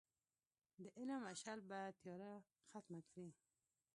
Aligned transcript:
د 0.79 0.81
علم 0.97 1.19
مشعل 1.27 1.59
به 1.69 1.79
تیاره 2.01 2.33
ختمه 2.69 3.01
کړي. 3.09 3.29